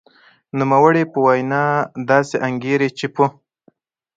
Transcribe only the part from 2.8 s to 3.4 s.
چې په